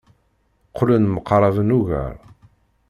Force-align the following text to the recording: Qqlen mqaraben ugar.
Qqlen 0.69 1.03
mqaraben 1.15 1.69
ugar. 1.79 2.15